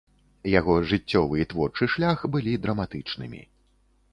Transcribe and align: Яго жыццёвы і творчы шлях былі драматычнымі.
Яго 0.59 0.77
жыццёвы 0.91 1.35
і 1.43 1.45
творчы 1.53 1.91
шлях 1.97 2.25
былі 2.37 2.57
драматычнымі. 2.65 3.45